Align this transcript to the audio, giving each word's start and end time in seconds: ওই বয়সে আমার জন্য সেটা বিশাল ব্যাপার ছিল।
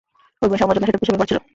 ওই 0.41 0.47
বয়সে 0.49 0.65
আমার 0.65 0.75
জন্য 0.75 0.87
সেটা 0.89 1.01
বিশাল 1.01 1.13
ব্যাপার 1.15 1.29
ছিল। 1.31 1.39